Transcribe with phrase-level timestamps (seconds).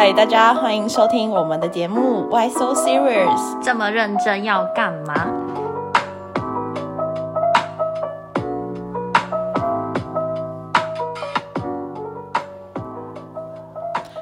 [0.00, 3.60] 嗨，大家欢迎收听我们的节目 Why So Serious？
[3.60, 5.26] 这么认真要干嘛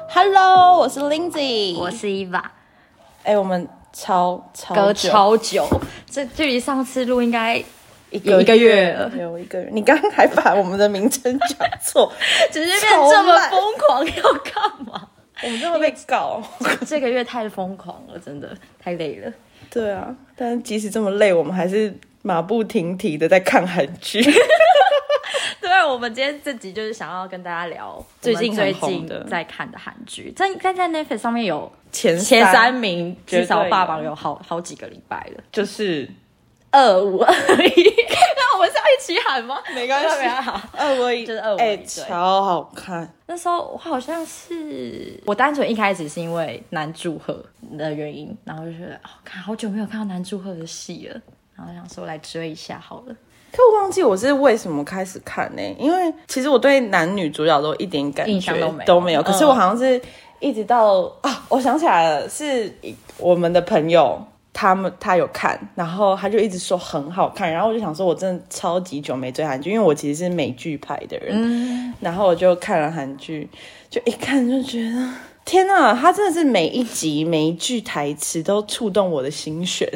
[0.09, 2.41] ？Hello，我是 Lindsay，我是 Eva，
[3.21, 5.67] 哎、我们超超超久，
[6.09, 7.55] 这距离上次录应该
[8.09, 9.69] 一有一个月了有一个月。
[9.71, 12.11] 你刚刚还把我们的名称讲错，
[12.51, 15.06] 直接变这么疯狂，要干嘛？
[15.43, 16.41] 我们就会被告。
[16.85, 19.31] 这个月太疯狂了，真的太累了。
[19.69, 24.21] 对啊，但即使这么累，我们还是马不停蹄的在看韩剧。
[25.59, 35.43] 对啊，我们今天这集就是想要跟大家聊最近最近在看的韩剧，在在在 Netflix 上面有前前三名，至少霸有榜有好好几个礼拜了。
[35.51, 36.09] 就是
[36.71, 37.33] 二五二
[37.75, 37.93] 一，
[39.75, 40.07] 没关系。
[40.73, 43.07] 二五一，就是二五一哎、超好看。
[43.25, 47.43] 那时候我好像是我单纯一开始是因为南柱赫
[47.77, 51.21] 的原因，然后就觉得哦，看好久没有看到南柱赫的戏了，
[51.55, 53.15] 然后想说来追一下好了。
[53.51, 59.23] 可我忘记我是为什么开始看呢、因为其实我对男女主角都一点感觉都没有都没有。
[59.23, 59.99] 可是嗯我好像是
[60.39, 62.71] 一直到啊，我想起来了，是
[63.17, 64.21] 我们的朋友。
[64.59, 73.47] 他们他有看，然后他就一直说很好看，然后我就想说，我真的超级久没追韩剧，因为我其实是美剧派的人，嗯，然后我就看了韩剧，
[73.87, 75.13] 就一看就觉得
[75.45, 79.87] 天呐，他真的是每一集每一句台词都触动我的心弦。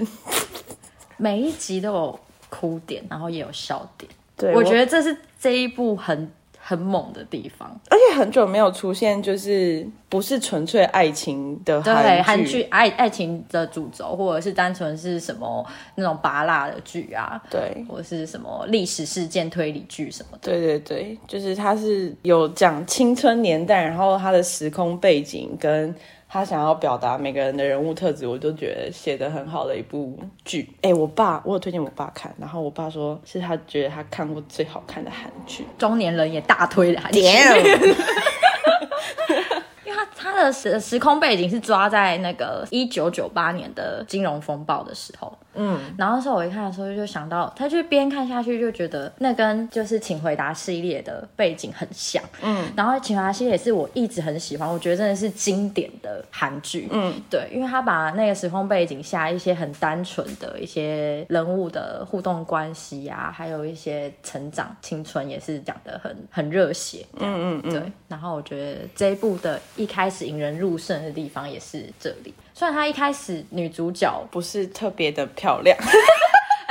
[1.18, 4.08] 每一集都有哭点，然后也有笑点。
[4.38, 6.32] 对我觉得这是这一部很
[6.72, 7.70] 很猛的地方。
[7.90, 20.50] 而且很久没有出现，就是不是纯粹爱情的对，韩韩剧爱爱情的主轴，或者是单纯是什么那种拔辣的剧啊，对或者是什么历史事件推理剧什么的。
[20.50, 25.94] 对对对，就是它是有讲青春年代，然后它的时空背景跟
[26.34, 30.70] 他想要表达每个人的人物特质，我就觉得写的很好的一部剧。
[30.82, 35.66] 哎，我爸我有推荐我爸看，然后我爸说是他觉得他看过最好看的韩剧。
[35.78, 37.20] 中年人也大推的韩剧。
[37.22, 37.68] Damn
[39.84, 72.34] 因为他他的时时空背景是抓在那个一九九八年的金融风暴的时候，嗯，然后那时候我一看的时候就想到，他就边看下去就觉得那跟就是《请回答》系列的背景很像，嗯，然后《请回答》系列也是我一直很喜欢，我觉得真的是经典的韩剧，嗯，对，因为他把那个时空背景下一些很单纯的一些人物的互动关系啊，还有一些成长青春也是讲的很很热血，嗯嗯嗯，对，然后我觉得这一部的一开始引人入胜的地方也是这里。
[72.54, 75.78] 虽然她一开始女主角，不是特别的漂亮，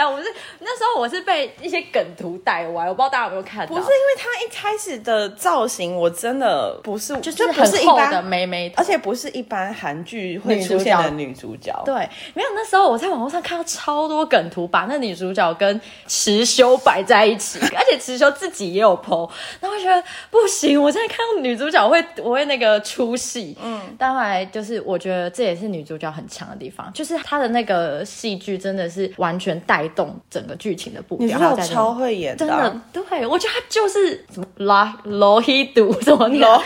[0.01, 0.27] 哎，我是
[0.61, 11.71] 那时候我是被一些梗图带歪，我不知道大家有没有看到，不是因为他一开始的造型，我真的不是，就就是不是一般的妹妹而且不是一般韩剧会出现的女主角。
[11.85, 19.31] 对，没有那时候我在网络上看到超多梗图，把那女主角跟池修摆在一起，而且池修自己也有 PO，
[19.61, 32.63] 然后我觉得不行，我现在看到女主角会我会那个出戏，嗯，但后来就是我觉得这也是女主角很强的地方，就是她的那个戏剧真的是完全带动整个剧情的步调，女主角还有在那超会演真啊
[32.93, 36.63] 的，对我觉得他就是什么拉罗希度怎么念啊？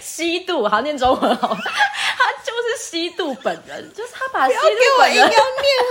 [0.00, 4.60] 吸度， 好念中文好了，她就是吸度本人，就是他把西度
[4.98, 5.28] 本人。
[5.28, 5.40] 念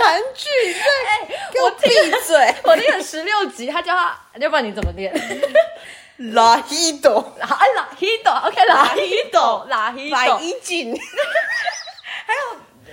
[0.02, 1.88] 韩剧，对， 给我闭
[2.26, 2.54] 嘴！
[2.64, 5.12] 我念了十六集，他叫他，要不然你怎么念？
[6.34, 10.38] 拉一朵，好，哎，拉希朵，OK，拉希朵，拉希白朵。
[10.40, 10.94] 一锦。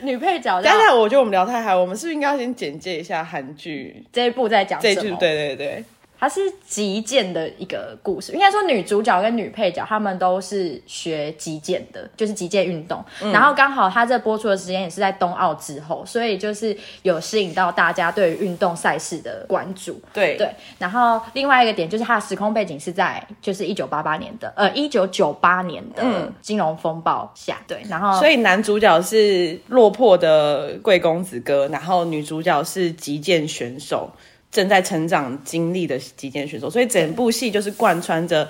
[0.04, 4.04] 女配角叫等等，我觉得我们聊太嗨，我们是不是应该要先简介一下韩剧？
[4.12, 5.18] 这一部在讲这一句什么？
[5.20, 5.84] 对对对，
[6.20, 13.04] 它是击剑的一个故事，应该说女主角跟女配角她们都是学击剑的，就是击剑运动。
[13.32, 20.02] 然后刚好它这播出的时间也是在冬奥之后，所以就是有吸引到大家对于运动赛事的关注。
[20.14, 20.36] 对。
[20.38, 34.10] 对，然后另外一个点就是它的时空背景是在就是一九八八年的呃一九九八年的金融风暴下，对，然后所以男主角是落魄的贵公子哥，然后女主角是击剑选手，
[34.52, 38.48] 正在成长经历的击剑选手，所以整部戏就是贯穿着。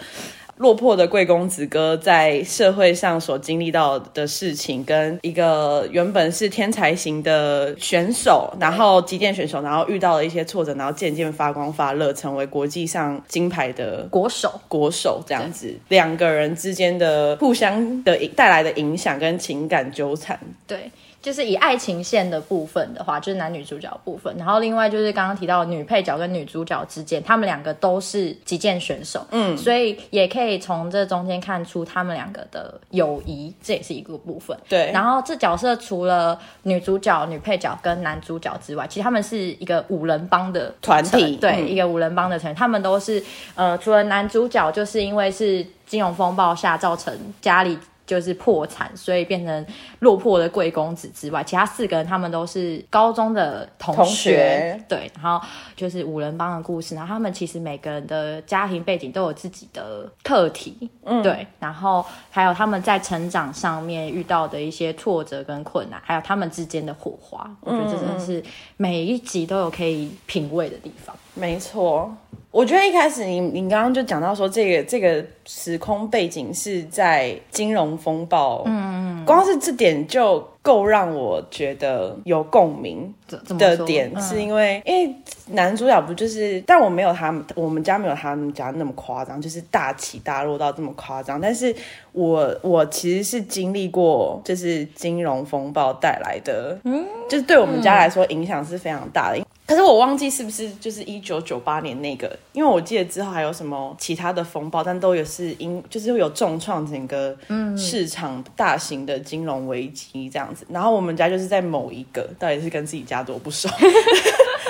[0.60, 20.38] 落魄的贵公子哥在社会上所经历到的事情，跟一个原本是天才型的选手，然后击剑选手，然后遇到了一些挫折，然后渐渐发光发热，成为国际上金牌的国手国手这样子，两个人之间的互相的带来的影响跟情感纠缠。
[20.68, 34.57] 对，就是以爱情线的部分的话，就是男女主角部分，然后另外就是刚刚提到女配角跟女主角之间，他们两个都是击剑选手，嗯，所以也可以从这中间看出他们两个的友谊，这也是一个部分。
[34.69, 43.21] 对然后这角色除了女主角、女配角跟男主角之外，其实他们是一个五人帮的团体成对，嗯一个五人帮的成员，他们都是
[43.56, 47.77] 呃，除了男主角就是因为是金融风暴下造成家里。
[48.10, 49.66] 就是破产，所以变成
[50.00, 68.44] 落魄的贵公子之外，其他四个人他们都是高中的同学，同学对，然后就是五人帮的故事，然后他们其实每个人的家庭背景都有自己的课题，嗯，对，然后还有他们在成长上面遇到的一些挫折跟困难，还有他们之间的火花，我觉得这真的是
[68.78, 71.16] 每一集都有可以品味的地方。
[71.36, 72.12] 没错，
[72.51, 83.13] 我觉得一开始你你刚刚就讲到说，这个这个时空背景是在金融风暴，嗯嗯，光是这点就够让我觉得有共鸣
[83.57, 84.22] 的点，嗯。
[84.22, 85.13] 是因为因为
[85.51, 91.74] 男主角不就是，但我没有他们，我们家没有他们家那么夸张，就是大起大落到这么夸张，但是
[92.13, 99.40] 我我其实是经历过就是金融风暴带来的，嗯，就是对我们家来说影响是非常大的。
[99.69, 107.38] 可是我忘记是不是就是一九九八年那个，因为我记得之后还有什么其他的风暴，但都也是因就是有重创整个
[107.77, 110.66] 市场大型的金融危机这样子。
[110.69, 113.69] 然后我们家就是在某一个，到底是跟自己家多不熟？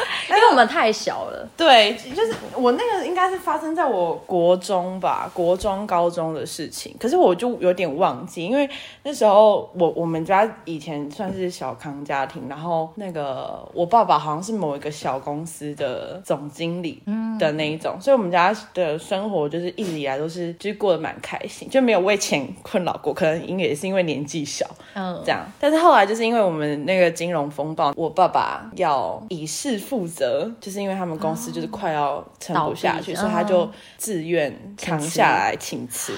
[0.30, 6.96] 因为我们太小了，对，就是我那个应该是发生在我国中吧，国中、高中的事情。
[7.00, 8.70] 可是我就有点忘记，因为
[9.04, 17.02] 那时候我我们家以前算是小康家庭，然后那个我爸爸好像是某一个小公司的总经理
[17.40, 23.14] 的那一种，所以我们家的生活就是一直以来都是就是过得蛮开心，就没有为钱困扰过。
[23.14, 25.50] 可能因为也是因为年纪小，嗯这，样。
[25.60, 36.14] 但是后来就是因为我们那个金融风暴，我爸爸要以事负责，就是因为他们公司就是快要撑不下去，所以他就自愿扛下来请辞。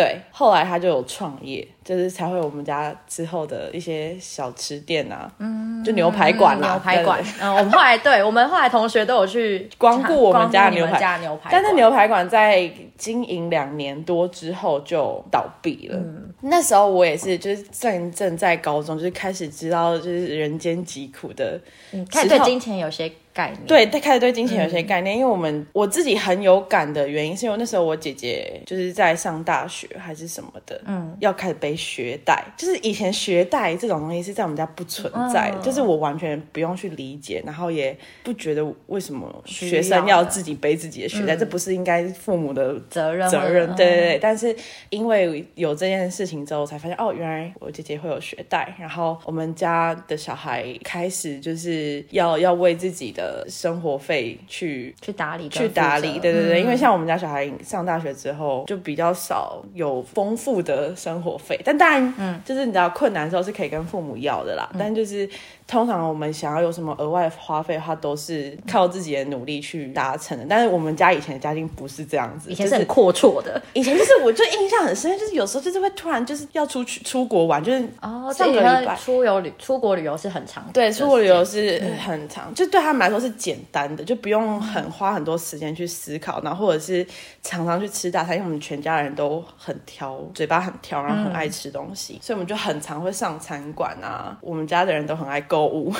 [0.00, 7.22] 对，后来他就有创业，就是才会我们家之后的一些小吃店啊，嗯，就牛排馆啦，牛排馆。
[7.38, 11.18] 嗯，我们后来对我们后来同学都有去光顾我们家的牛排。
[11.18, 15.98] 牛排馆，但是牛排馆在经营两年多之后就倒闭了。
[16.40, 21.60] 那时候我也是，就是正正在高中，就是开始知道就是人间疾苦的
[21.92, 22.06] 嗯。
[22.10, 44.18] 开始对金钱有些概念，对，开始对金钱有些概念，因为我们我自己很有感的原因，是因为那时候我姐姐就是在上大学还是什么的，嗯，要开始背学贷，就是以前学贷这种东西是在我们家不存在的，嗯就是我完全不用去理解，然后也不觉得为什么学生要自己背自己的学贷，这不是应该父母的责任责任，嗯对对对。
[44.20, 44.54] 但是
[44.90, 54.94] 因为有这件事情之后，我才发现哦，原来我姐姐会有学贷，然后我们家的小孩开始就是要要为自己的生活费去。
[55.00, 56.62] 去打理去打理，对对对，嗯。
[56.62, 64.76] 因为像我们家小孩上大学之后，就比较少有丰富的生活费，但当然，嗯，就是你知道困难的时候是可以跟父母要的啦，嗯。
[64.78, 65.28] 但就是
[65.70, 70.44] 通常我们想要有什么额外花费的话，都是靠自己的努力去达成的。
[70.48, 87.06] 但是我们家以前的家境不是这样子，就是以前是很阔绰的以前就是我就印象很深，就是有时候就是会突然就是要出去出国玩，就是哦，上这个礼拜出游旅出国旅游是很长，对，出国旅游是是很长，就对他们来说是简单的，就不用很花很多时间去思考，然后或者是
[87.44, 94.36] 常常去吃大餐，因为我们全家人都很挑，嘴巴很挑，然后很爱吃东西，所以我们就很常会上餐馆啊。
[94.40, 95.92] 我们家的人都很爱购物，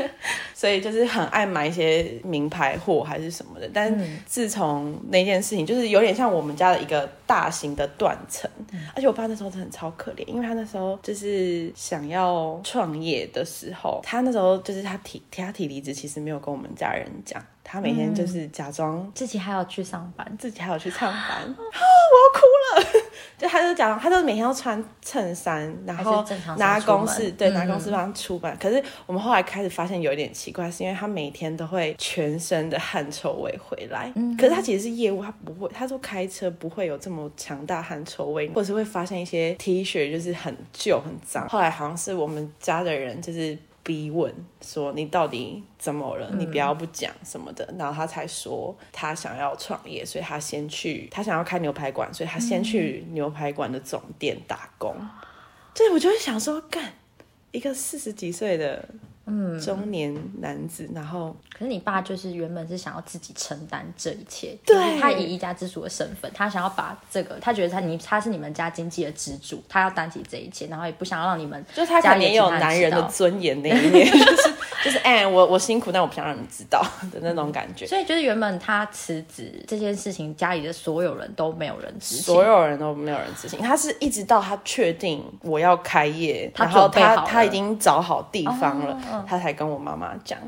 [0.54, 3.68] 所以就是很爱买一些名牌货还是什么的。
[3.72, 3.94] 但
[4.24, 8.50] 自从那件事情，就是有点像我们家的一个大型的断层，
[8.94, 17.44] 而且我爸那时候真的超可怜，因为他那时候就是想要创业的时候，他那时候就是他提他提离职，其实没有跟我们家人讲，
[17.74, 23.02] 他每天就是假装自己还要去上班，自己还要去上班， 啊，我要哭了。
[23.36, 26.24] 就他就假装，他就每天要穿衬衫，然后
[26.56, 28.56] 拿公司对拿嗯公司帮他出版。
[28.60, 34.12] 可是我们后来开始发现有一点奇怪，是因为他每天都会全身的汗臭味回来。
[34.14, 41.48] 嗯可是他其实是业务，他不会，他说开车不会有这么强大汗臭味，或者是会发现一些 T 恤就是很旧很脏。
[41.48, 43.58] 后来好像是我们家的人就是。
[43.84, 46.34] 逼问说你到底怎么了？
[46.36, 54.96] 你不要不讲什么的，然后他才说他想要创业，所以他先去，他想要开牛排馆，所以他先去牛排馆的总店打工。
[55.74, 56.94] 对，我就会想说，干
[57.52, 58.88] 一个四十几岁的
[59.26, 65.00] 嗯，中年男子，然后可是你爸就是原本是想要自己承担这一切，对。
[65.00, 74.53] 他以一家之主的身份，他想要把这个，他觉得他你他是你们家经济的支柱，他要担起这一切，然后也不想要让你们就是他可家里也有男人的尊严那一面， 就是
[74.84, 77.86] 就是哎、我我辛苦，但我不想让你知道的那种感觉。
[77.86, 90.38] 所以就是原本他辞职这件事情，家里的所有人都没有人知情，所有人都没有人知情，他是一直到他确定我要开业，然后他他已经找好地方了，哦他才跟我妈妈讲，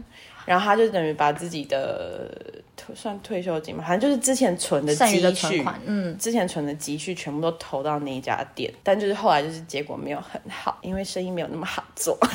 [0.44, 2.30] 然后他就等于把自己的
[2.65, 12.18] 退算退休金嘛，反正就是之前存的积蓄，嗯，之前存的积蓄全部都投到那一家店，但就是后来就是结果没有很好，因为生意没有那么好做。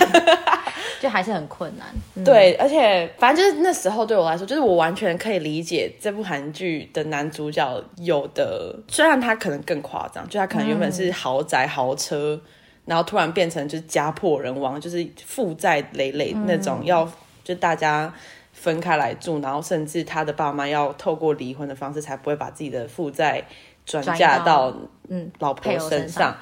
[0.99, 1.87] 就还是很困难。
[2.13, 12.39] 嗯、对，而且反正就是那时候对我来说，就是我完全可以理解这部韩剧的男主角有的，虽然他可能更夸张，就他可能原本是豪宅豪车，
[12.85, 17.11] 然后突然变成就是家破人亡，就是负债累累那种，要
[17.43, 18.13] 就大家。
[18.53, 23.43] 分开来住，然后甚至他的爸妈要透过离婚的方式，才不会把自己的负债
[23.85, 24.73] 转嫁到
[25.09, 26.35] 嗯老婆身上，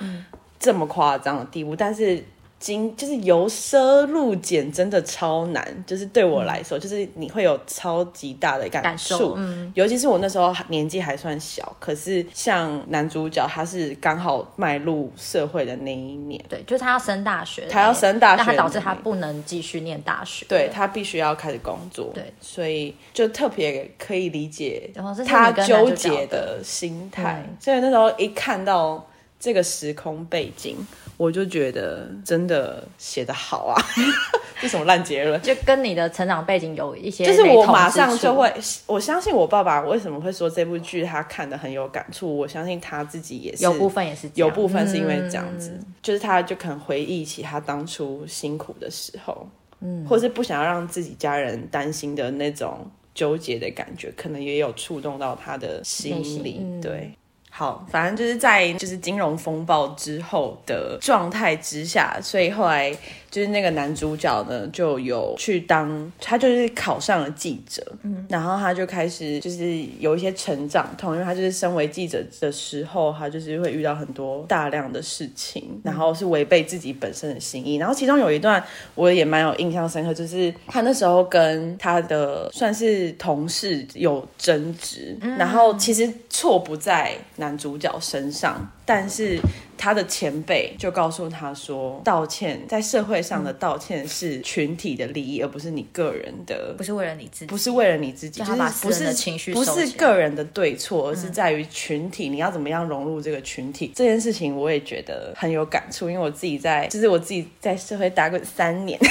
[0.60, 2.24] 这么夸张的地步，但是
[2.60, 20.46] 经就是由奢入俭真的超难，就是对我来说，就是你会有超级大的感感，受嗯尤其是我那时候年纪还算小，可是像男主角他是刚好迈入社会的那一年，对，就是他要升大学，他要升大学他导致他不能继续念大学。
[20.50, 24.92] 对他必须要开始工作，对，所以就特别可以理解
[25.26, 27.56] 他纠结的的心态嗯。
[27.60, 29.08] 所以那时候一看到
[29.40, 30.76] 这个时空背景，
[31.20, 33.76] 我就觉得真的写得好啊！
[34.62, 35.40] 这什么烂结论？
[35.42, 38.54] 就跟你的成长背景有一些就是我马上就会，
[38.88, 49.46] 我相信我爸爸为什么会说这部剧他看的很有感触，我相信他自己也是有部分也是有部分是因为这样子，嗯就是他就可能回忆起他当初辛苦的时候，
[49.82, 57.12] 嗯，或是不想要让自己家人担心的那种纠结的感觉，可能也有触动到他的心内心里，嗯对。
[57.60, 62.90] 好，反正就是在就是金融风暴之后的状态之下，所以后来
[63.30, 78.64] 就是那个男主角呢就有去当，他就是考上了记者，嗯，然后他就开始就是有一些成长痛，因为他就是身为记者的时候，他就是会遇到很多大量的事情，然后是违背自己本身的心意，然后其中有一段
[78.96, 89.40] 我也蛮有印象深刻，就是他那时候跟他的算是同事有争执，然后其实错不在男主角身上，但是
[89.78, 96.74] 他的前辈就告诉他说，道歉在社会上的道歉是群体的利益，而不是你个人的。
[96.78, 98.52] 不是为了你自己，不是为了你自己，就是
[98.82, 109.00] 不是情绪不是个人的对错，而是在于群体，你要怎么样融入这个群体这件事情，我也觉得很有感触，因为我自己在，就是我自己在社会打滚三年。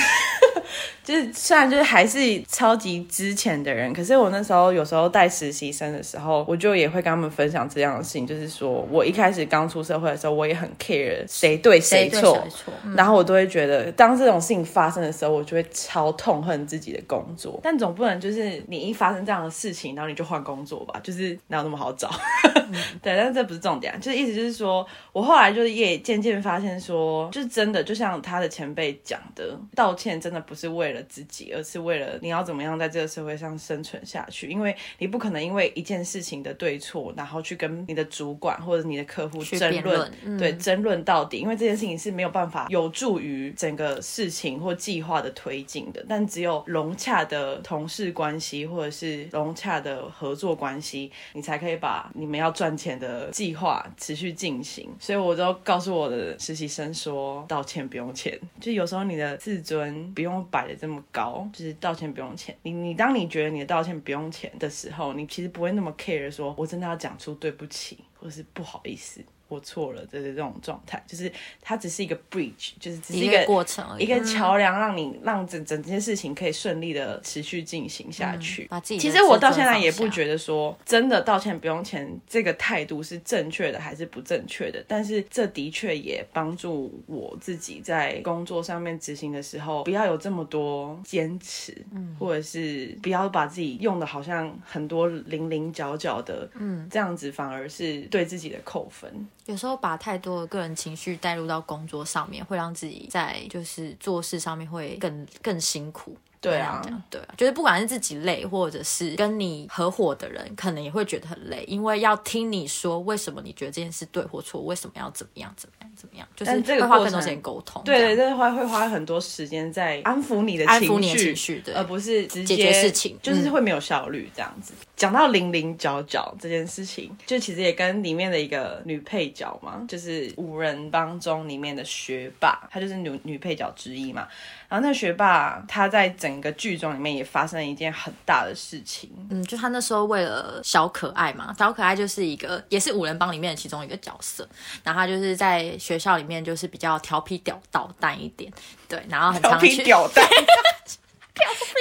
[1.08, 17.58] 就是虽然就是还是超级之前的人，可是我那时候有时候带实习生的时候，我就也会跟他们分享这样的事情，就是说我一开始刚出社会的时候，我也很 care 谁对谁错，谁错嗯然后我都会觉得，当这种事情发生的时候，我就会超痛恨自己的工作。
[17.62, 21.00] 但总不能就是你一发生这样的事情，然后你就换工作吧？
[21.02, 22.10] 就是哪有那么好找？
[23.00, 34.48] 对，但是这不是重点啊，就是意思就是说，我后来就是也渐渐发现说，就是真的，就像他的前辈讲的，道歉真的不是为了自己，而是为了你要怎么样在这个社会上生存下去。
[34.48, 41.38] 因为你不可能因为一件事情的对错，然后去跟你的主管或者你的客户去争论辩论，嗯对，争论到底。
[41.38, 54.88] 因为这件事情是没有办法有助于整个事情或计划的推进的，但只有融洽的同事关系或者是融洽的合作关系，你才可以把你们要赚钱的计划持续进行。
[54.98, 62.56] 所以我都告诉我的实习生说，道歉不用钱，就有时候你的自尊不用摆的这么高，就是道歉不用钱。
[62.62, 69.22] 你你当你觉得你的道歉不用钱的时候，你其实不会那么 care 说，我真的要讲出对不起或者是不好意思。
[69.48, 78.66] 我错了的这种状态，就是它只是一个 bridge，就是只是一个个过程而已一个桥梁，让你让整整件事情可以顺利的持续进行下去。
[78.68, 99.26] 把自己其实我到现在也不觉得说真的道歉不用钱这个态度是正确的还是不正确的，但是这的确也帮助我自己在工作上面执行的时候，不要有这么多坚持，嗯或者是不要把自己用的好像很多零零角角的，嗯，这样子反而是对自己的扣分。
[99.48, 106.14] 有时候把太多的个人情绪带入到工作上面，会让自己在就是做事上面会更更辛苦。
[106.40, 115.77] 对啊对啊，就是不管是自己累，或者是跟你合伙的人，可能也会觉得很累，因为要听你说为什么你觉得这件事对或错，为什么要怎么样怎么样。
[115.98, 117.82] 怎么样，就是但这个会花过程更多时间沟通。
[117.84, 124.72] 对对，这花会花很多时间在安抚你的安抚情绪，你的情绪对而不是直接解决事情就是嗯会没有效率这样子。
[124.94, 134.28] 讲到零零角角这件事情，就其实也跟里面的一个女配角嘛，就是五人帮中里面的学霸，她就是女女配角之一嘛。
[134.68, 144.46] 然后那个学霸他在整个剧中里面也发生了一件很大的事情，嗯，就他那时候为了小可爱嘛，小可爱就是一个也是五人帮里面的其中一个角色，
[144.84, 148.52] 然后他就是在学校里面就是比较调皮屌捣蛋一点，
[148.86, 151.72] 对，然后很调常去皮屌蛋， 调皮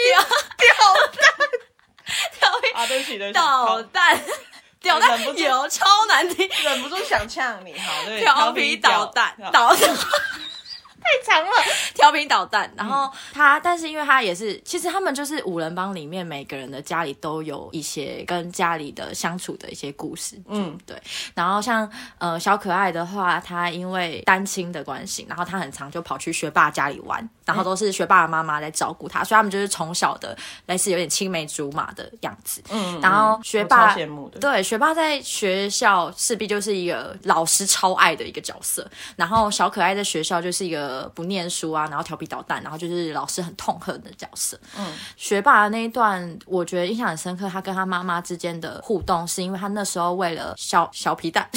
[2.74, 4.18] 啊，对不起对不起， 捣好蛋，
[4.82, 9.90] 屌蛋忍不住有超难听，忍不住想呛你，好，对，调皮捣蛋屌捣蛋。
[11.08, 11.52] 太强了。
[11.94, 21.02] 调皮捣蛋，然后他，但是因为他也是，其实他们就是五人帮里面每个人的家里都有一些跟家里的相处的一些故事，嗯，对。
[21.34, 33.00] 然后像呃小可爱的话，他因为单亲的关系，然后他很常就跑去学霸家里玩，然后都是学霸的妈妈在照顾他，所以他们就是从小的类似有点青梅竹马的样子，嗯。
[33.02, 38.86] 然后学霸超羡慕的，对，学霸在学校势必就是一个老师超爱的一个角色，
[39.16, 44.60] 然后小可爱在学校就是一个不念书啊，然后调皮捣蛋，然后就是老师很痛恨的角色。
[44.78, 47.48] 嗯，学霸的那一段，我觉得印象很深刻。
[47.48, 51.50] 他跟他妈妈之间的互动，是因为他那时候为了小小皮蛋、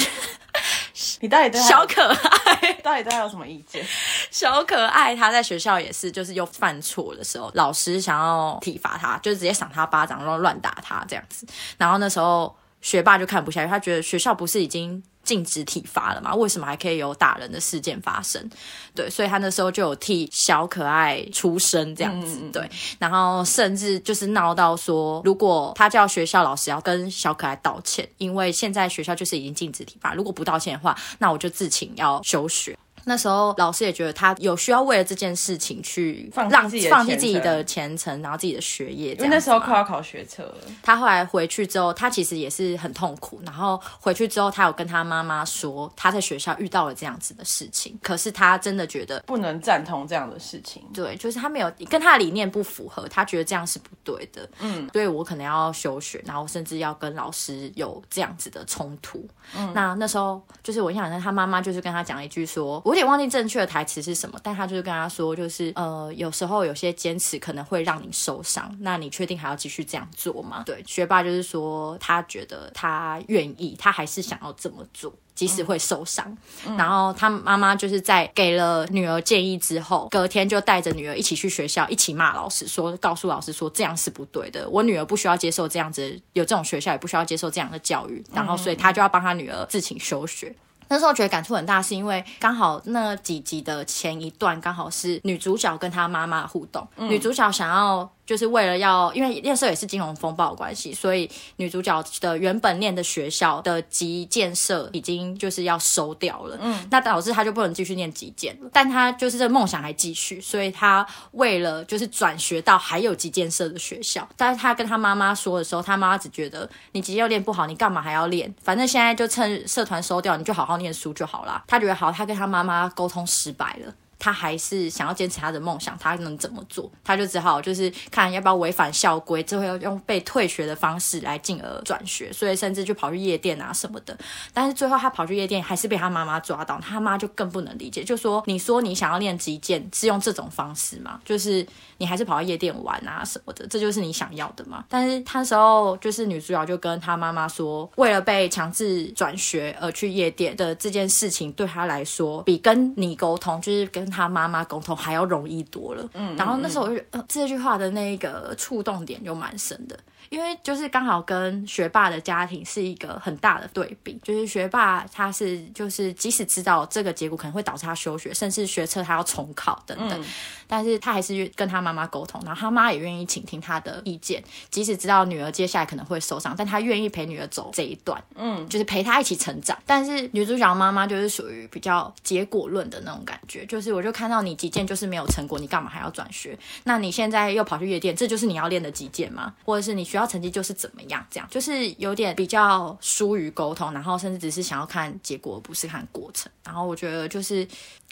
[1.19, 3.85] 你到底对小可爱、 到底对他有什么意见？
[4.29, 11.45] 小可爱，他在学校也是，就是又犯错的时候，老师想要体罚他，就直接赏他巴掌，然后乱打他这样子。
[11.77, 16.33] 然后那时候学霸就看不下去，他觉得学校不是已经禁止体罚了嘛？
[16.35, 18.49] 为什么还可以有打人的事件发生？
[18.95, 22.69] 对，所以他那时候就有替小可爱出声这样子，对。
[22.99, 32.77] 然后甚至就是闹到说，如果他叫学校老师要跟小可爱道歉，因为现在学校就是已经禁止体罚，如果不道歉的话，那我就自请要休学。
[33.05, 43.41] 那时候老师也觉得他有需要为了这件事情去让放弃自己的放弃前程自己的前程，然后自己的学业因为那时候快要考学车了，他后来回去之后，他其实也是很痛苦。
[43.45, 47.97] 然后回去之后，他有跟他妈妈说，他在学校遇到了这样子的事情。
[48.01, 50.83] 可是他真的觉得，不能赞同这样的事情。
[50.93, 54.47] 对，就是他没有跟他的理念不符合，他觉得这样是不对的。
[54.59, 59.27] 嗯，所以我可能要休学，然后甚至要跟老师有这样子的冲突。
[59.55, 70.63] 嗯，那那时候就是我印象中，他妈妈就是跟他讲一句说，我有点忘记正确的台词是什么，但他就是跟他说，就是呃，有时候有些坚持可能会让你受伤，那你确定还要继续这样做吗？
[70.65, 75.13] 对，学霸就是说，他觉得他愿意，他还是想要这么做。
[75.33, 76.37] 即使会受伤，
[76.77, 90.53] 然后他妈妈就是在给了女儿建议之后，隔天就带着女儿一起去学校，一起骂老师，说告诉老师说这样是不对的，我女儿不需要接受这样子，有这种学校也不需要接受这样的教育，然后所以他就要帮他女儿自请休学。
[90.91, 118.55] 那时候觉得感触很大，是因为刚好那几集的前一段刚好是女主角跟她妈妈互动，女主角想要就是为了要，因为那时候也是金融风暴的关系，所以女主角的原本念的学校的集建设已经就是要收掉了，嗯，那导致她就不能继续念集建了，但她就是这梦想还继续，所以她为了就是转学到还有集建设的学校，但是她跟她妈妈说的时候，她妈妈只觉得你集要练不好，你干嘛还要练？
[118.63, 121.61] 反正现在就趁社团收掉，你就好好念书就好啦。
[121.67, 123.93] 她觉得好，她跟她妈妈沟通失败了。
[124.21, 126.89] 他还是想要坚持他的梦想，他能怎么做？
[127.03, 134.15] 他就只好就是看要不要违反校规，最后要用被退学的方式来进而转学，所以甚至就跑去夜店啊什么的。
[134.53, 141.19] 但是最后他跑去夜店，还是被他妈妈抓到，他妈就更不能理解，就说你说你想要练击剑是用这种方式吗？
[141.25, 141.65] 就是
[141.97, 144.85] 你还是跑到夜店玩啊什么的，这就是你想要的吗？
[144.87, 156.07] 但是他那时候就是女主角就跟他妈妈说，为了被强制转学而去夜店的这件事情，对他来说比跟你沟通，就是跟他妈妈沟通还要容易多了。
[156.13, 159.97] 嗯，然后那时候我就、呃、这句话的那个触动点就蛮深的。
[160.29, 170.25] 因为就是刚好跟学霸的家庭是一个很大的对比，就是学霸他是就是即使知道这个结果可能会导致他休学，甚至学测他要重考等等，
[170.67, 179.77] 但是他还是跟他妈妈沟通，然后他妈也愿意倾听他的意见，即使知道女儿接下来可能会受伤，但他愿意陪女儿走这一段，嗯，就是陪她一起成长。
[179.85, 186.57] 但是女主角妈妈就是属于比较结果论的那种感觉，就是我就看到你击剑就是没有成果，你干嘛还要转学？
[186.83, 189.53] 那你现在又跑去夜店，这就是你要练的击剑吗？
[189.65, 191.25] 或者是你学校成绩就是怎么样？
[191.29, 196.51] 这样就是有点比较疏于沟通，然后甚至只是想要看结果，而不是看过程。
[196.65, 197.65] 然后我觉得就是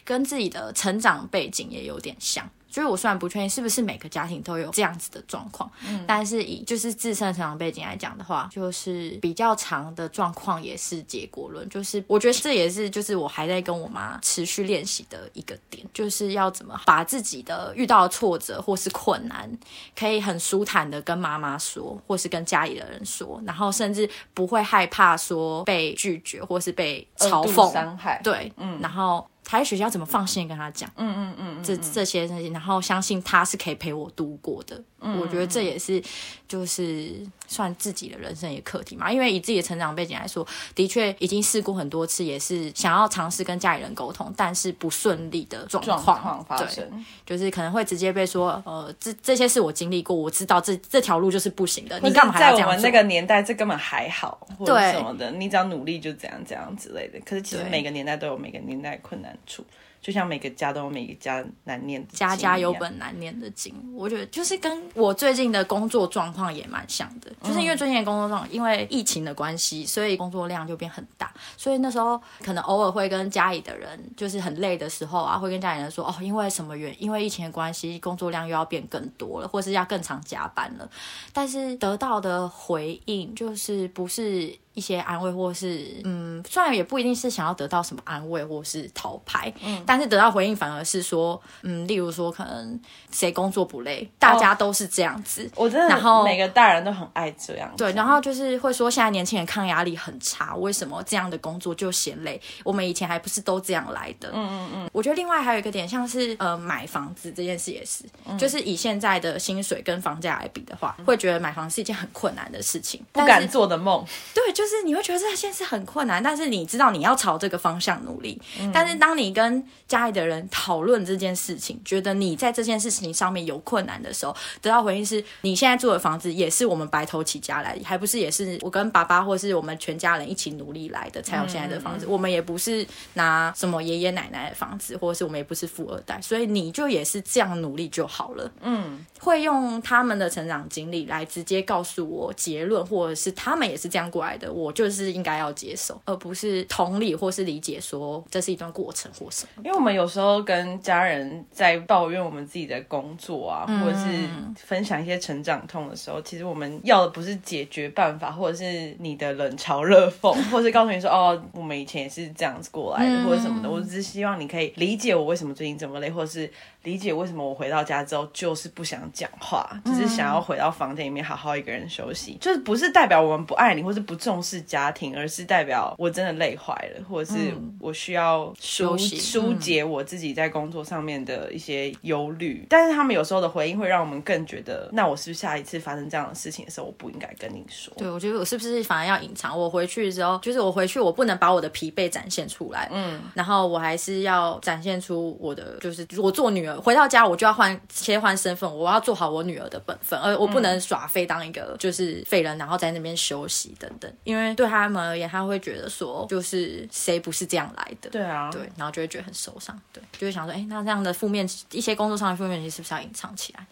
[0.05, 2.49] 跟自己的成长背景也有点像。
[2.69, 11.67] 就是我虽然不确定是不是每个家庭都有这样子的状况，嗯，但是以就是自身成长背景来讲的话，就是比较长的状况也是结果论。
[11.69, 19.49] 就是我觉得这也是就是我还在跟我妈持续练习的一个点，就是要怎么把自己的遇到的挫折或是困难，
[19.97, 28.21] 可以很舒坦的跟妈妈说，或是跟家里的人说，然后甚至不会害怕说被拒绝或是被嘲讽伤害。
[28.23, 29.27] 对，嗯，然后。
[29.49, 30.87] 他在学校怎么放心跟他讲？
[30.95, 34.83] 嗯嗯嗯，这这些东西，然后相信他是可以陪我度过的。
[35.01, 36.01] 我觉得这也是
[36.47, 37.15] 就是
[37.47, 39.11] 算自己的人生一个课题嘛。
[39.11, 46.85] 因为以自己的成长背景来说，的确已经试过很多次，也是想要尝试跟家里人沟通，但是不顺利的状况发生。
[47.25, 51.99] 就是可能会直接被说，呃，这这些事我经历过，我知道这这条路就是不行的。
[52.01, 57.19] 你干嘛在我们那个年代，这根本还好，或者什么的，你只要努力就怎样怎样之类的。
[57.25, 59.63] 可是其实每个年代都有每个年代困难处。
[60.01, 80.89] 就像每个家都有每个家难念的家家有本难念的经，我觉得就是跟我最近的工作状况也蛮像的，就是因为最近的工作状况，因为疫情的关系，所以工作量就变很大，所以那时候可能偶尔会跟家里的人，就是很累的时候啊，会跟家里人说哦，因为什么原因为疫情的关系，工作量又要变更多了，或是要更常加班了，
[81.33, 84.57] 但是得到的回应就是不是。
[84.73, 92.79] 一些安慰，或是嗯，虽然也不一定是想要得到什么安慰，或是讨牌，嗯，但是得到回应反而是说，嗯，例如说可能
[93.11, 102.39] 谁工作不累，大家都是这样子，我真的，然后每个大人都很爱这样，对，然后就是会说现在年轻人抗压力很差，为什么这样的工作就嫌累？
[102.63, 104.29] 我们以前还不是都这样来的？
[104.33, 104.89] 嗯嗯嗯。
[104.93, 108.03] 我觉得另外还有一个点，像是呃买房子这件事也是，
[108.37, 114.79] 就是以现在的薪水跟房价来比的话，会觉得买房是一件很困难的事情，不敢做的梦，对，就是。
[114.89, 118.41] 你会觉得这件事很困难，但是你知道你要朝这个方向努力。
[118.73, 132.07] 但是当你跟家里的人讨论这件事情，觉得你在这件事情上面有困难的时候，得到回应是你现在住的房子也是我们白头起家来，还不是也是我跟爸爸或是我们全家人一起努力来的才有现在的房子。
[132.07, 138.51] 我们也不是拿什么爷爷奶奶的房子，或者是我们也不是富二代，所以你就也是这样努力就好了。
[138.61, 144.48] 嗯，会用他们的成长经历来直接告诉我结论，或者是他们也是这样过来的。
[144.49, 149.63] 我就是应该要接受，而不是同理或是理解，说这是一段过程或什么。
[149.63, 154.07] 因为我们有时候跟家人在抱怨我们自己的工作啊，或者是
[154.55, 163.69] 分享一些成长痛的时候，其实我们要的不是解决办法，或者是你的冷嘲热讽， 或是告诉你说哦，我们以前也是这样子过来的，或者什么的。
[163.69, 166.51] 我只是希望你可以理解我为什么最近这么累，或者是。
[166.83, 172.37] 理解为什么我回到家之后就是不想讲话，只是想要回到房间里面好好一个人休息。
[172.39, 182.65] 就是不是代表我们不爱你，或是不重视家庭，而是代表我真的累坏了，或者是我需要疏疏解我自己在工作上面的一些忧虑。
[182.69, 187.93] 但是他们有时候的回应会让我们更觉得，那我是不是下一次发生这样的事情的时候，我不应该跟你说？
[187.97, 189.57] 对，我觉得我是不是反而要隐藏？
[189.57, 196.79] 我回去之后，就是我回去我不能把我的疲惫展现出来，嗯，然后我还是要展现出我的，就是我做女儿。
[196.79, 204.11] 回到家，我就要换切换身份，我要做好我女儿的本分，而我不能耍废当一个就是废人，然后在那边休息等等。
[204.29, 208.11] 因为对他们而言，他会觉得说，就是谁不是这样来的？
[208.11, 213.65] 对啊，对，然后就会觉得很受伤，对，就会想说，哎，那这样的负面一些工作上的负面情绪是不是要隐藏起来？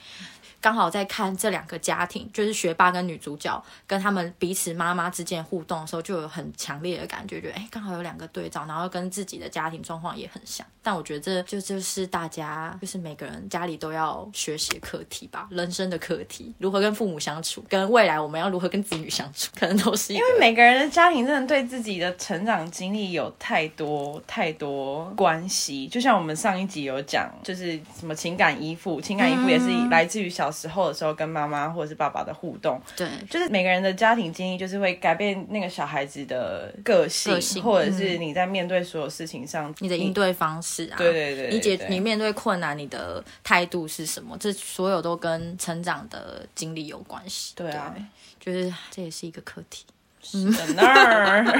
[0.59, 10.65] 刚好在看这两个家庭，就是学霸跟女主角跟他们彼此妈妈之间互动的时候，就有很强烈的感觉，觉得哎，刚好有两个对照，然后跟自己的家庭状况也很像。
[10.81, 25.87] 但我觉得这就就是大家就是每个人家里都要学习课题吧，人生的课题，如何跟父母相处，跟未来我们要如何跟子女相处，可能都是因为每个人的家庭真的对自己的成长经历有太多太多关系。
[25.87, 30.46] 就像我们上一集有讲，就是什么情感依附，情感依附也是来自于小。
[30.51, 44.37] 时候的时候，跟妈妈或者是爸爸的互动，对，就是每个人的家庭经历，就是会改变那个小孩子的个性，或者是你在面对所有事情上，你的应对方式啊，对对对，你解你面对困难，你的态度是什么？
[44.39, 47.53] 这所有都跟成长的经历有关系。
[47.55, 47.95] 对啊，
[48.39, 49.85] 就是这也是一个课题。
[50.21, 51.45] 是的那儿。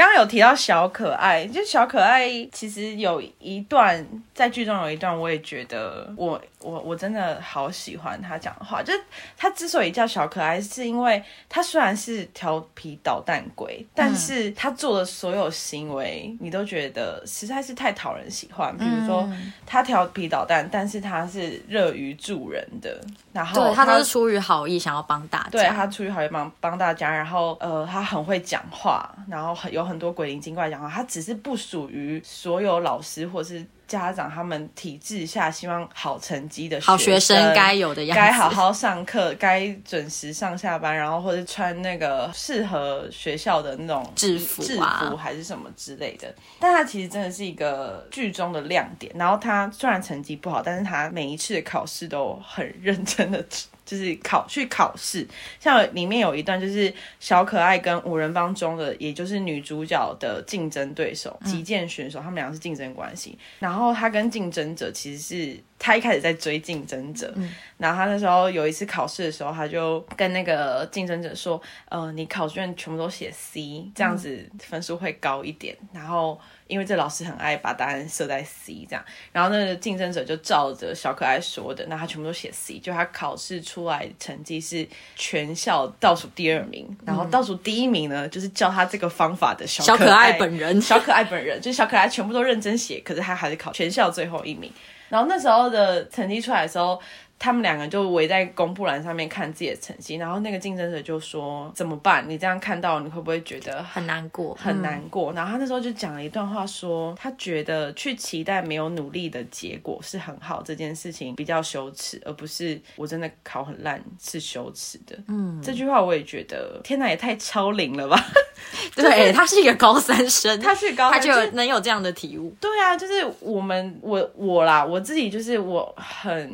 [0.00, 6.40] 刚刚有提到小可爱，就小可爱，其实有一段在剧中有一段，我也觉得我。
[6.62, 9.00] 我我真的好喜欢他讲的话，就是
[9.34, 18.76] 他之所以叫小可爱，是因为他虽然是调皮捣蛋鬼，但是他做的所有行为，你都觉得实在是太讨人喜欢。
[18.76, 19.26] 比如说
[19.64, 23.00] 他调皮捣蛋，但是他是乐于助人的，
[23.32, 46.34] 然后他都是出于好意想要帮大家，对他出于好意帮帮大家，然后呃他很会讲话，然后很有很很多鬼灵精怪讲话，他只是不属于所有老师或是家长他们体制下希望好成绩的好学生生该有的样子，该好好上课，该准时上下班，然后或者穿那个适合学校的那种制服制啊服还是什么之类的。
[46.58, 49.12] 但他其实真的是一个剧中的亮点。
[49.14, 53.44] 然后他虽然成绩不好，但是他每一次的考试都很认真的。
[53.90, 55.26] 就是考去考试，
[55.58, 63.36] 像里面有一段就是小可爱跟五人帮中的，也就是女主角的竞争对手击剑选手，他们两个是竞争关系。
[63.58, 67.34] 然后他跟竞争者其实是他一开始在追竞争者，
[67.78, 90.80] 然后他那时候有一次考试的时候，他就跟那个竞争者说：“呃，你考卷全部都写 C，这样子分数会高一点。”然后因为这老师很爱把答案设在 C 这样，然后那个竞争者就照着小可爱说的，那他全部都写 C，就他考试出来成绩是全校倒数第二名，然后倒数第一名呢，就是教他这个方法的小可小可爱本人。
[90.80, 94.72] 小可爱本人，就是小可爱全部都认真写，可是他还是考全校最后一名。
[95.08, 97.00] 然后那时候的成绩出来的时候，
[97.40, 102.22] 他们两个就围在公布栏上面看自己的成绩，然后那个竞争者就说：“怎么办？
[102.28, 105.32] 你这样看到，你会不会觉得很难过，很难过。
[105.32, 115.18] 然后他那时候就讲了一段话说他觉得去期待没有努力的结果是很好，这件事情比较羞耻，而不是我真的考很烂是羞耻的。
[115.28, 118.22] 嗯，这句话我也觉得，天哪，也太超龄了吧？
[118.94, 122.54] 对他是一个高三生，他是高三就能有这样的体悟。
[122.60, 126.52] 对啊，就是我们我我啦，我自己就是我很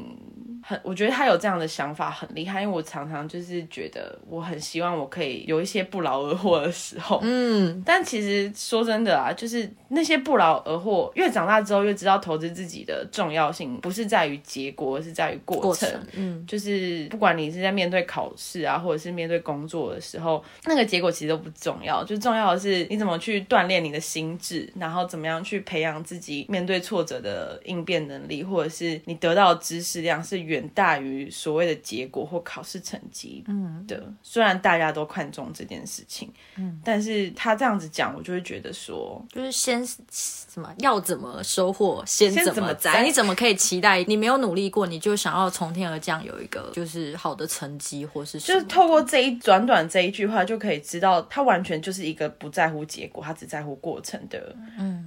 [0.68, 15.88] 很，我觉得他有这样的想法很厉害，因为我常常就是觉得我很希望我可以有一些不劳而获的时候，嗯，但其实说真的啊，就是那些不劳而获，越长大之后越知道投资自己的重要性，不是在于结果，而是在于过程。
[16.14, 33.44] 嗯，就是不管你是在面对考试啊，或者是面对工作的时候，那个结果其实都不重要，就重要的是你怎么去锻炼你的心智，然后怎么样去培养自己面对挫折的应变能力，或者是你得到的知识量是远大于所谓的结果或考试成绩
[33.88, 34.12] 的。
[34.22, 43.02] 虽然大家都看重这件事情，嗯，但是他这样子讲，我就会觉得说，就是先什么要怎么收获，先先怎么摘。
[43.02, 54.54] 你怎么可以期待你没有努力过，你就想要从天而降有一个就是好的成绩，或是就是透过这一短短这一句话，就可以知道他完全就是一个不在乎结果，他只在乎过程的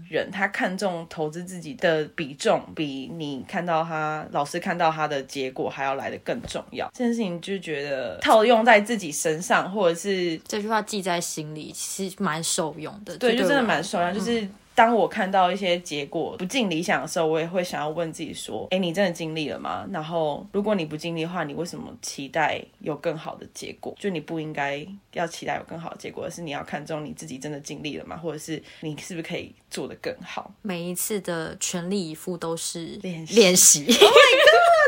[0.10, 0.30] 人。
[0.32, 6.90] 他看重投资自己的比重，比你看到他老师看到他的结果还要来的更重要。
[6.94, 13.18] 这件事情就觉得套用在自己身上，或者是这句话记在心里，其实蛮受用的。
[13.18, 14.14] 对，就真的蛮受用。
[14.14, 14.48] 就是
[14.80, 19.86] 当我看到一些结果不尽理想的时候，我也会想要问自己说：，哎，你真的尽力了吗？
[19.92, 23.94] 然后，如果你不尽力的话，你为什么期待有更好的结果？
[24.00, 28.16] 就你不应该要期待有更好的结果，而是你要看重你自己真的尽力了吗？
[28.16, 30.50] 或者是你是不是可以做得更好？
[30.62, 33.84] 每一次的全力以赴都是练习练习。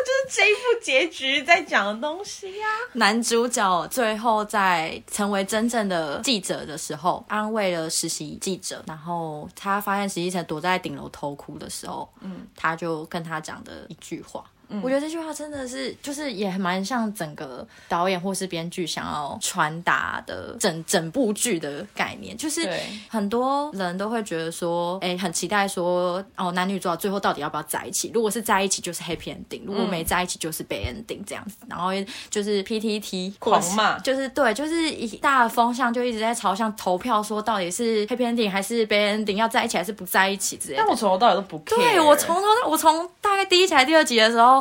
[0.04, 14.44] 就是这一部结局在讲的东西呀、男主角最后在成为真正的记者的时候，安慰了实习记者，然后他发现实习生躲在顶楼偷哭的时候，嗯，他就跟他讲的一句话。
[14.82, 22.70] 我觉得这句话真的是，就是也蛮像整个导演或是编剧想要传达的整整部剧的概念，就是
[23.10, 28.12] 很多人都会觉得说，哎，很期待说，哦，男女主角最后到底要不要在一起？
[28.14, 31.56] 如果是在一起，就是 happy ending；如果没在一起，就是 bad ending 这样子。
[31.68, 31.90] 然后
[32.30, 40.88] 就是 PTT 狂骂就是对，就是一大的风向就一直在朝向投票，说到底是 happy ending 还是 bad ending，要在一起还是不在一起之类的但。
[40.88, 41.76] 我从头到尾都不 care。
[41.76, 44.61] 对我从头到我从大概第一集还是第二集的时候。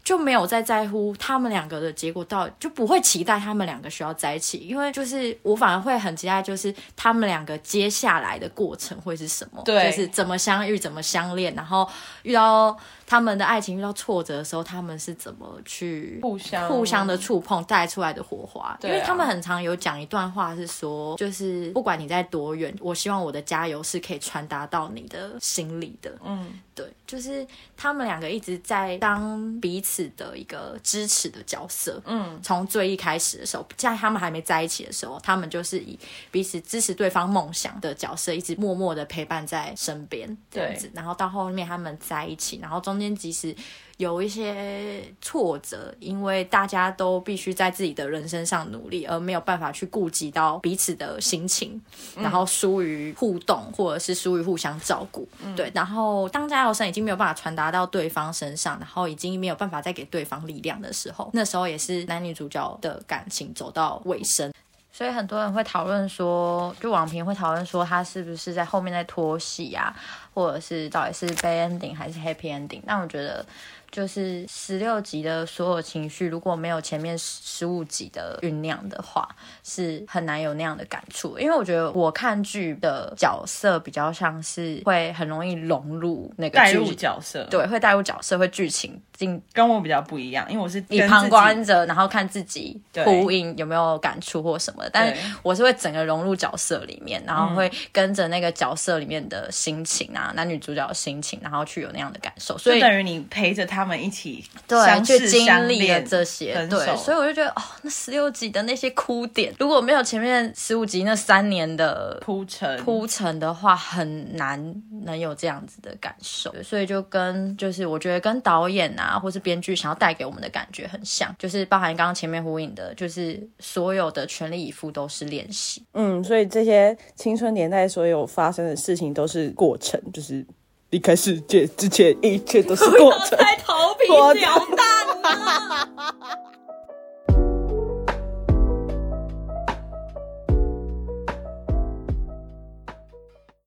[0.03, 9.91] 就没有再在乎他们两个的结果到，就不会期待他们两个需要在一起，因为就是我反而会很期待，就是他们两个接下来的过程会是什么，对。
[9.91, 11.87] 就是怎么相遇，怎么相恋，然后
[12.23, 18.93] 遇到他们的爱情遇到挫折的时候，他们是怎么去互相互相的触碰带出来的火花，对啊。
[18.93, 32.01] 因为他们很常有讲一段话是说，就是不管你在多远，我希望我的加油是可以传达到你的心里的，嗯，对，就是他们两个一直在当彼此的一个支持的角色。
[32.05, 35.97] 嗯，从最一开始的时候，在他们还没在一起的时候，他们就是以
[36.31, 40.89] 彼此支持对方梦想的角色，一直默默的陪伴在身边这样子。
[40.93, 43.55] 然后到后面他们在一起，然后中间即使
[44.01, 51.79] 有一些挫折，因为大家都必须在自己的人生上努力，而没有办法去顾及到彼此的心情，
[52.15, 55.29] 然后疏于互动，或者是疏于互相照顾。
[55.55, 64.51] 对，然后当加油声已经没有办法传达到对方身上，然后已经没有办法再给对方力量的时候，那时候也是男女主角的感情走到尾声。
[64.91, 69.95] 所以很多人会讨论说，就网评会讨论说，他是不是在后面在拖戏啊，
[70.33, 72.81] 或者是到底是 bad ending 还是 happy ending？
[72.87, 73.45] 但我觉得。
[73.91, 79.27] 就是十六集的所有情绪，如果没有前面十五集的酝酿的话，
[79.65, 81.37] 是很难有那样的感触。
[81.37, 89.41] 因为我觉得我看剧的角色比较像是会很容易融入那个带入角色，对，会带入角色，会剧情进。
[89.51, 94.85] 跟我比较不一样，因为我是以旁观者，然后看自己呼应有没有感触或什么。
[94.93, 102.57] 但是我是会整个融入角色里面，然后会跟着那个角色里面的心情啊，男女主角的心情，然后去有那样的感受。
[102.57, 103.80] 所以等于你陪着他。
[103.81, 116.53] 他们一起对去经历了这些，对，所以我就觉得哦，那十六集的那些哭点，如果没有前面十五集那三年的铺陈铺陈的话，很难能有这样子的感受。
[116.63, 125.83] 所以就跟就是我觉得跟导演啊，或是编剧想要带给我们的感觉很像，就是包含刚刚前面呼应的，就是所有的全力以赴都是练习。
[125.93, 130.45] 嗯，所以这些青春年代所有发生的事情都是过程，就是。
[130.91, 133.19] 离开世界之前，一切都是过程。
[133.21, 134.07] 我在逃避
[134.39, 134.87] 鸟蛋。